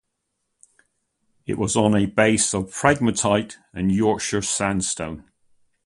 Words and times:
This 1.45 1.55
was 1.57 1.75
on 1.75 1.95
a 1.95 2.07
base 2.07 2.55
of 2.55 2.71
pegmatite 2.73 3.57
and 3.71 3.91
Yorkshire 3.91 4.41
sandstone. 4.41 5.29